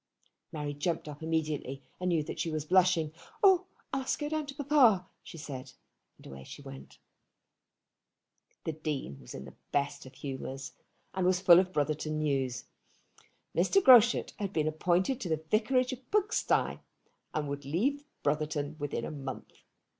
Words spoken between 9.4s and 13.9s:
one of his best humours, and was full of Brotherton news. Mr.